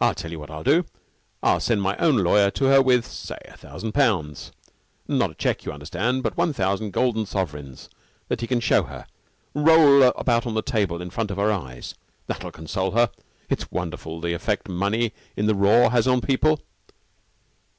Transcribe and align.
"I'll 0.00 0.14
tell 0.14 0.30
you 0.30 0.38
what 0.40 0.50
I'll 0.50 0.62
do. 0.64 0.86
I'll 1.42 1.60
send 1.60 1.82
my 1.82 1.98
own 1.98 2.16
lawyer 2.16 2.50
to 2.52 2.64
her 2.64 2.80
with 2.80 3.04
say, 3.06 3.36
a 3.44 3.58
thousand 3.58 3.92
pounds 3.92 4.52
not 5.06 5.32
a 5.32 5.34
check, 5.34 5.66
you 5.66 5.70
understand, 5.72 6.22
but 6.22 6.38
one 6.38 6.54
thousand 6.54 6.92
golden 6.94 7.26
sovereigns 7.26 7.90
that 8.28 8.40
he 8.40 8.46
can 8.46 8.60
show 8.60 8.84
her 8.84 9.06
roll 9.52 10.02
about 10.04 10.46
on 10.46 10.54
the 10.54 10.62
table 10.62 11.02
in 11.02 11.10
front 11.10 11.30
of 11.30 11.36
her 11.36 11.52
eyes. 11.52 11.94
That'll 12.26 12.52
console 12.52 12.92
her. 12.92 13.10
It's 13.50 13.70
wonderful, 13.70 14.18
the 14.18 14.32
effect 14.32 14.66
money 14.66 15.12
in 15.36 15.44
the 15.44 15.54
raw 15.54 15.90
has 15.90 16.08
on 16.08 16.22
people." 16.22 16.62